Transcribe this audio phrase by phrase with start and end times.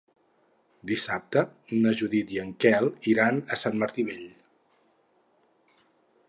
[0.91, 1.43] Dissabte
[1.83, 4.27] na Judit i en Quel iran a Sant Martí Vell.